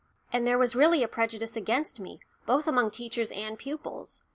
And 0.33 0.47
there 0.47 0.57
was 0.57 0.75
really 0.75 1.03
a 1.03 1.07
prejudice 1.07 1.55
against 1.55 1.99
me, 1.99 2.21
both 2.47 2.65
among 2.65 2.89
teachers 2.89 3.29
and 3.29 3.55
pupils. 3.55 4.23